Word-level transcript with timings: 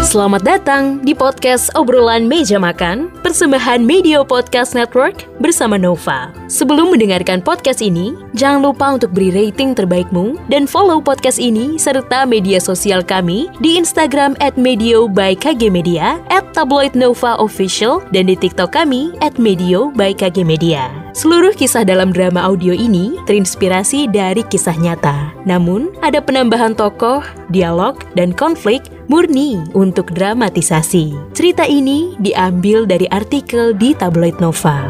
Selamat 0.00 0.40
datang 0.40 1.04
di 1.04 1.12
podcast 1.12 1.68
obrolan 1.76 2.24
meja 2.24 2.56
makan 2.56 3.12
persembahan 3.20 3.84
Media 3.84 4.24
Podcast 4.24 4.72
Network 4.72 5.28
bersama 5.44 5.76
Nova. 5.76 6.32
Sebelum 6.48 6.96
mendengarkan 6.96 7.44
podcast 7.44 7.84
ini, 7.84 8.16
jangan 8.32 8.64
lupa 8.64 8.96
untuk 8.96 9.12
beri 9.12 9.28
rating 9.28 9.76
terbaikmu 9.76 10.40
dan 10.48 10.64
follow 10.64 11.04
podcast 11.04 11.36
ini 11.36 11.76
serta 11.76 12.24
media 12.24 12.56
sosial 12.56 13.04
kami 13.04 13.52
di 13.60 13.76
Instagram 13.76 14.40
at 14.40 14.56
Medio 14.56 15.04
by 15.04 15.36
KG 15.36 15.68
Media, 15.68 16.16
at 16.32 16.48
Tabloid 16.56 16.96
Nova 16.96 17.36
Official, 17.36 18.00
dan 18.08 18.32
di 18.32 18.40
TikTok 18.40 18.72
kami 18.72 19.12
at 19.20 19.36
Medio 19.36 19.92
by 19.92 20.16
KG 20.16 20.48
Media. 20.48 20.99
Seluruh 21.10 21.50
kisah 21.58 21.82
dalam 21.82 22.14
drama 22.14 22.38
audio 22.46 22.70
ini 22.70 23.18
terinspirasi 23.26 24.06
dari 24.14 24.46
kisah 24.46 24.78
nyata. 24.78 25.34
Namun, 25.42 25.90
ada 26.06 26.22
penambahan 26.22 26.78
tokoh, 26.78 27.18
dialog, 27.50 27.98
dan 28.14 28.30
konflik 28.30 28.86
murni 29.10 29.58
untuk 29.74 30.14
dramatisasi. 30.14 31.34
Cerita 31.34 31.66
ini 31.66 32.14
diambil 32.22 32.86
dari 32.86 33.10
artikel 33.10 33.74
di 33.74 33.90
tabloid 33.90 34.38
Nova. 34.38 34.86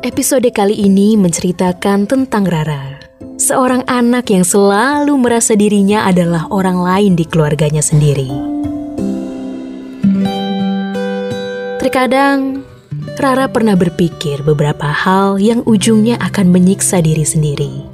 Episode 0.00 0.48
kali 0.48 0.80
ini 0.80 1.20
menceritakan 1.20 2.08
tentang 2.08 2.48
Rara, 2.48 2.96
seorang 3.36 3.84
anak 3.84 4.32
yang 4.32 4.48
selalu 4.48 5.12
merasa 5.20 5.52
dirinya 5.52 6.08
adalah 6.08 6.48
orang 6.48 6.80
lain 6.80 7.12
di 7.20 7.28
keluarganya 7.28 7.84
sendiri. 7.84 8.32
Terkadang, 11.84 12.63
Rara 13.14 13.46
pernah 13.46 13.78
berpikir 13.78 14.42
beberapa 14.42 14.90
hal 14.90 15.38
yang 15.38 15.62
ujungnya 15.64 16.18
akan 16.18 16.50
menyiksa 16.50 16.98
diri 16.98 17.22
sendiri. 17.22 17.86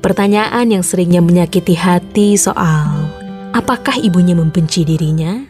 Pertanyaan 0.00 0.72
yang 0.72 0.80
seringnya 0.80 1.20
menyakiti 1.20 1.76
hati 1.76 2.36
soal 2.40 3.08
apakah 3.54 3.94
ibunya 4.00 4.32
membenci 4.32 4.82
dirinya? 4.82 5.46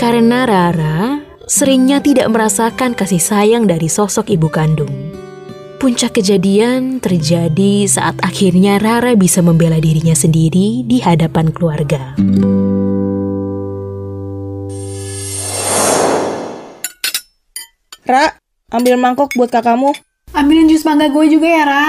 Karena 0.00 0.48
Rara 0.48 1.20
seringnya 1.44 2.00
tidak 2.00 2.30
merasakan 2.32 2.96
kasih 2.96 3.20
sayang 3.20 3.68
dari 3.68 3.86
sosok 3.86 4.32
ibu 4.32 4.48
kandung. 4.48 4.90
Puncak 5.82 6.22
kejadian 6.22 7.02
terjadi 7.02 7.90
saat 7.90 8.14
akhirnya 8.22 8.78
Rara 8.78 9.18
bisa 9.18 9.42
membela 9.42 9.82
dirinya 9.82 10.14
sendiri 10.14 10.86
di 10.86 11.02
hadapan 11.02 11.50
keluarga. 11.50 12.14
Ra, 18.02 18.41
ambil 18.72 18.96
mangkok 18.96 19.30
buat 19.36 19.52
kakakmu. 19.52 19.92
Ambilin 20.32 20.64
jus 20.64 20.88
mangga 20.88 21.12
gue 21.12 21.28
juga 21.28 21.44
ya, 21.44 21.64
Ra. 21.68 21.88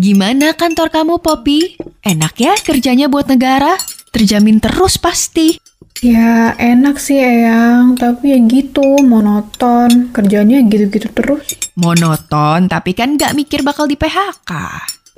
Gimana 0.00 0.56
kantor 0.56 0.88
kamu, 0.88 1.20
Poppy? 1.20 1.76
Enak 2.00 2.38
ya 2.40 2.54
kerjanya 2.56 3.10
buat 3.10 3.28
negara? 3.28 3.76
Terjamin 4.14 4.62
terus 4.62 4.96
pasti. 4.96 5.60
Ya 6.00 6.56
enak 6.56 6.96
sih 6.96 7.20
Eyang, 7.20 8.00
tapi 8.00 8.32
ya 8.32 8.40
gitu, 8.40 9.02
monoton. 9.04 10.08
Kerjanya 10.14 10.64
gitu-gitu 10.64 11.10
terus. 11.12 11.52
Monoton, 11.76 12.70
tapi 12.70 12.96
kan 12.96 13.20
gak 13.20 13.36
mikir 13.36 13.60
bakal 13.60 13.84
di 13.84 14.00
PHK. 14.00 14.50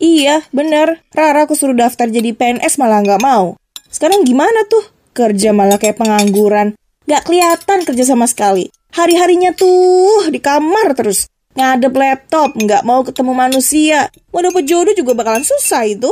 Iya, 0.02 0.42
bener. 0.50 0.98
Rara 1.14 1.46
aku 1.46 1.54
suruh 1.54 1.78
daftar 1.78 2.10
jadi 2.10 2.34
PNS 2.34 2.74
malah 2.82 3.06
nggak 3.06 3.22
mau. 3.22 3.54
Sekarang 3.86 4.26
gimana 4.26 4.66
tuh? 4.66 4.82
Kerja 5.14 5.54
malah 5.54 5.78
kayak 5.78 5.94
pengangguran. 5.94 6.74
Gak 7.06 7.22
kelihatan 7.30 7.86
kerja 7.86 8.02
sama 8.02 8.26
sekali. 8.26 8.66
Hari-harinya 8.98 9.54
tuh 9.54 10.26
di 10.26 10.42
kamar 10.42 10.98
terus. 10.98 11.30
Ngadep 11.54 11.94
laptop, 11.94 12.56
nggak 12.58 12.82
mau 12.82 13.06
ketemu 13.06 13.32
manusia. 13.36 14.10
Mau 14.34 14.42
dapet 14.42 14.66
jodoh 14.66 14.94
juga 14.96 15.14
bakalan 15.14 15.46
susah 15.46 15.86
itu. 15.86 16.10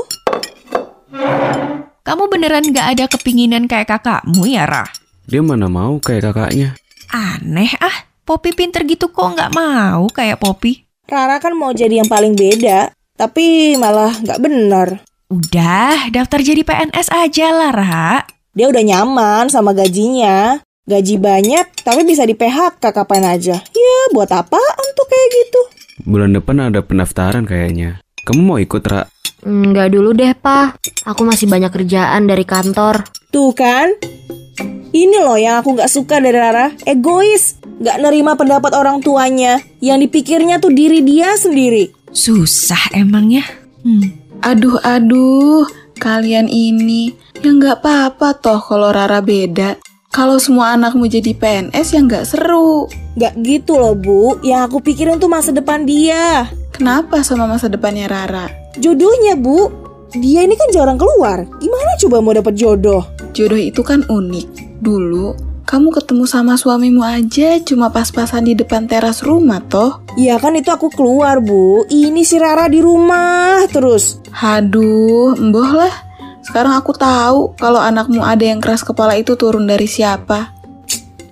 Kamu 2.06 2.30
beneran 2.30 2.70
gak 2.70 2.94
ada 2.94 3.04
kepinginan 3.10 3.66
kayak 3.66 3.90
kakakmu 3.90 4.46
ya, 4.46 4.70
Rah? 4.70 4.86
Dia 5.26 5.42
mana 5.42 5.66
mau 5.66 5.98
kayak 5.98 6.30
kakaknya? 6.30 6.78
Aneh 7.10 7.74
ah, 7.82 8.06
Poppy 8.22 8.54
pinter 8.54 8.86
gitu 8.86 9.10
kok 9.10 9.34
gak 9.34 9.50
mau 9.50 10.06
kayak 10.14 10.38
Poppy? 10.38 10.86
Rara 11.10 11.42
kan 11.42 11.58
mau 11.58 11.74
jadi 11.74 12.04
yang 12.04 12.06
paling 12.06 12.38
beda, 12.38 12.94
tapi 13.20 13.76
malah 13.76 14.16
nggak 14.16 14.40
bener. 14.40 14.88
Udah, 15.28 16.08
daftar 16.08 16.40
jadi 16.40 16.64
PNS 16.64 17.12
aja 17.12 17.52
lah, 17.52 17.70
Ra. 17.70 18.24
Dia 18.56 18.72
udah 18.72 18.80
nyaman 18.80 19.52
sama 19.52 19.76
gajinya. 19.76 20.56
Gaji 20.88 21.22
banyak, 21.22 21.86
tapi 21.86 22.02
bisa 22.02 22.26
di 22.26 22.34
PHK 22.34 22.80
kapan 22.80 23.38
aja. 23.38 23.62
Ya, 23.62 24.00
buat 24.10 24.32
apaan 24.32 24.86
tuh 24.96 25.06
kayak 25.06 25.28
gitu? 25.36 25.60
Bulan 26.02 26.34
depan 26.34 26.72
ada 26.72 26.82
pendaftaran 26.82 27.46
kayaknya. 27.46 28.02
Kamu 28.26 28.40
mau 28.42 28.58
ikut, 28.58 28.82
Ra? 28.88 29.06
Enggak 29.46 29.94
dulu 29.94 30.16
deh, 30.16 30.34
Pak. 30.34 30.82
Aku 31.06 31.22
masih 31.22 31.46
banyak 31.46 31.70
kerjaan 31.70 32.26
dari 32.26 32.42
kantor. 32.42 33.06
Tuh 33.30 33.54
kan? 33.54 33.86
Ini 34.90 35.22
loh 35.22 35.38
yang 35.38 35.62
aku 35.62 35.78
nggak 35.78 35.92
suka 35.92 36.18
dari 36.18 36.34
Rara. 36.34 36.74
Egois. 36.82 37.62
Nggak 37.62 37.96
nerima 38.02 38.34
pendapat 38.34 38.74
orang 38.74 38.98
tuanya. 38.98 39.62
Yang 39.78 40.10
dipikirnya 40.10 40.58
tuh 40.58 40.74
diri 40.74 41.06
dia 41.06 41.38
sendiri. 41.38 41.99
Susah 42.10 42.90
emangnya. 42.90 43.46
Hmm. 43.86 44.14
Aduh, 44.40 44.80
aduh, 44.82 45.68
kalian 46.00 46.48
ini 46.48 47.14
yang 47.44 47.60
nggak 47.60 47.84
apa-apa 47.84 48.36
toh 48.40 48.60
kalau 48.60 48.90
Rara 48.90 49.20
beda. 49.20 49.78
Kalau 50.10 50.42
semua 50.42 50.74
anakmu 50.74 51.06
jadi 51.06 51.30
PNS 51.38 51.94
ya 51.94 52.00
nggak 52.02 52.26
seru. 52.26 52.90
Nggak 53.14 53.34
gitu 53.46 53.78
loh, 53.78 53.94
Bu. 53.94 54.42
Yang 54.42 54.60
aku 54.66 54.76
pikirin 54.82 55.22
tuh 55.22 55.30
masa 55.30 55.54
depan 55.54 55.86
dia. 55.86 56.50
Kenapa 56.74 57.22
sama 57.22 57.46
masa 57.46 57.70
depannya 57.70 58.10
Rara? 58.10 58.50
Jodohnya, 58.74 59.38
Bu. 59.38 59.70
Dia 60.10 60.42
ini 60.42 60.58
kan 60.58 60.66
jarang 60.74 60.98
keluar. 60.98 61.46
Gimana 61.62 61.94
coba 61.94 62.18
mau 62.18 62.34
dapet 62.34 62.58
jodoh? 62.58 63.06
Jodoh 63.30 63.60
itu 63.60 63.86
kan 63.86 64.02
unik. 64.10 64.82
Dulu, 64.82 65.49
kamu 65.70 65.94
ketemu 65.94 66.26
sama 66.26 66.58
suamimu 66.58 66.98
aja 66.98 67.62
cuma 67.62 67.94
pas-pasan 67.94 68.42
di 68.42 68.58
depan 68.58 68.90
teras 68.90 69.22
rumah 69.22 69.62
toh. 69.62 70.02
Ya 70.18 70.34
kan 70.42 70.58
itu 70.58 70.66
aku 70.66 70.90
keluar, 70.90 71.38
Bu. 71.38 71.86
Ini 71.86 72.26
si 72.26 72.42
Rara 72.42 72.66
di 72.66 72.82
rumah 72.82 73.62
terus. 73.70 74.18
Haduh, 74.34 75.38
emboh 75.38 75.70
lah. 75.70 75.94
Sekarang 76.42 76.74
aku 76.74 76.90
tahu 76.90 77.54
kalau 77.54 77.78
anakmu 77.78 78.18
ada 78.18 78.42
yang 78.42 78.58
keras 78.58 78.82
kepala 78.82 79.14
itu 79.14 79.38
turun 79.38 79.70
dari 79.70 79.86
siapa. 79.86 80.58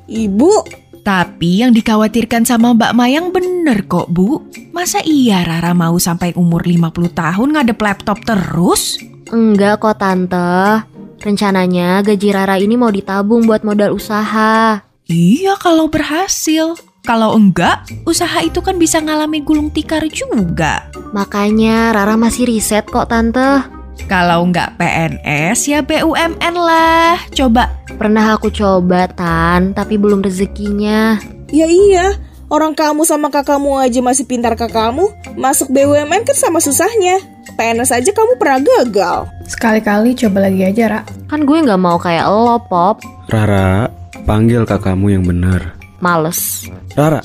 Ibu, 0.06 0.78
Tapi 1.02 1.64
yang 1.64 1.72
dikhawatirkan 1.74 2.46
sama 2.46 2.76
Mbak 2.76 2.92
Mayang 2.94 3.26
bener 3.34 3.90
kok, 3.90 4.06
Bu. 4.12 4.44
Masa 4.70 5.02
iya 5.02 5.42
Rara 5.42 5.74
mau 5.74 5.98
sampai 5.98 6.36
umur 6.38 6.62
50 6.62 6.94
tahun 7.10 7.48
ngadep 7.58 7.80
laptop 7.80 8.22
terus? 8.22 9.02
Enggak 9.34 9.82
kok, 9.82 9.98
Tante. 9.98 10.97
Rencananya 11.18 12.00
gaji 12.06 12.28
Rara 12.30 12.56
ini 12.62 12.78
mau 12.78 12.94
ditabung 12.94 13.44
buat 13.44 13.66
modal 13.66 13.94
usaha. 13.94 14.82
Iya 15.10 15.58
kalau 15.58 15.90
berhasil. 15.90 16.78
Kalau 17.02 17.32
enggak, 17.34 17.88
usaha 18.04 18.44
itu 18.44 18.60
kan 18.60 18.76
bisa 18.76 19.00
ngalami 19.00 19.40
gulung 19.40 19.72
tikar 19.72 20.04
juga. 20.12 20.86
Makanya 21.16 21.96
Rara 21.96 22.20
masih 22.20 22.44
riset 22.44 22.84
kok, 22.84 23.08
Tante. 23.08 23.64
Kalau 24.06 24.44
enggak 24.44 24.76
PNS 24.76 25.58
ya 25.66 25.80
BUMN 25.82 26.54
lah. 26.54 27.16
Coba 27.32 27.78
Pernah 27.98 28.38
aku 28.38 28.54
coba, 28.54 29.10
Tan, 29.10 29.74
tapi 29.74 29.98
belum 29.98 30.22
rezekinya. 30.22 31.18
ya 31.50 31.66
iya. 31.66 32.14
Orang 32.46 32.78
kamu 32.78 33.02
sama 33.02 33.26
kakakmu 33.28 33.74
aja 33.74 33.98
masih 33.98 34.22
pintar 34.22 34.54
kakakmu. 34.54 35.10
Masuk 35.34 35.66
BUMN 35.74 36.22
kan 36.22 36.36
sama 36.38 36.62
susahnya. 36.62 37.18
PNS 37.58 37.90
aja 37.90 38.10
kamu 38.14 38.38
pernah 38.38 38.62
gagal. 38.62 39.26
Sekali-kali 39.48 40.12
coba 40.12 40.46
lagi 40.46 40.62
aja, 40.68 40.84
Ra. 40.86 41.00
Kan 41.26 41.48
gue 41.48 41.58
nggak 41.64 41.80
mau 41.80 41.96
kayak 41.96 42.28
lo, 42.28 42.60
Pop. 42.68 43.00
Rara, 43.32 43.88
panggil 44.28 44.68
kakakmu 44.68 45.08
yang 45.08 45.24
benar. 45.24 45.72
Males. 45.98 46.68
Rara, 46.94 47.24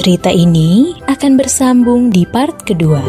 Cerita 0.00 0.32
ini 0.32 0.96
akan 1.04 1.36
bersambung 1.36 2.08
di 2.08 2.24
part 2.24 2.64
kedua. 2.64 3.04